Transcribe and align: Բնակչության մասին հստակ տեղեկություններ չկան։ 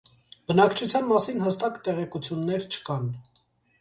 Բնակչության 0.51 1.05
մասին 1.11 1.45
հստակ 1.47 1.77
տեղեկություններ 1.89 2.67
չկան։ 2.77 3.09